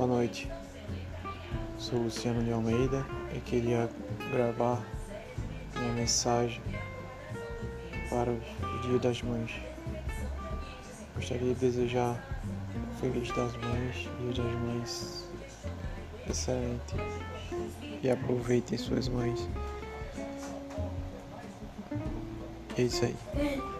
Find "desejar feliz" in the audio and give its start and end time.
11.60-13.28